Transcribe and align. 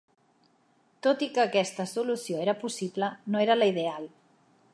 Tot 1.07 1.21
i 1.27 1.27
que 1.35 1.43
aquesta 1.43 1.87
solució 1.93 2.41
era 2.47 2.59
possible, 2.65 3.11
no 3.35 3.45
era 3.47 3.59
la 3.63 3.73
ideal. 3.77 4.11